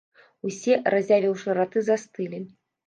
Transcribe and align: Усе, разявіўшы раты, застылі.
Усе, 0.49 0.79
разявіўшы 0.95 1.59
раты, 1.61 1.87
застылі. 1.93 2.47